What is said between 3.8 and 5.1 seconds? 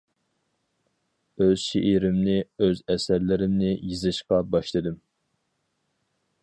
يېزىشقا باشلىدىم.